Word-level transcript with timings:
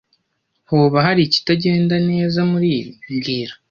Hoba 0.69 0.97
hari 1.05 1.21
ikitagenda 1.23 1.95
neza 2.09 2.39
muribi 2.51 2.91
mbwira 3.13 3.53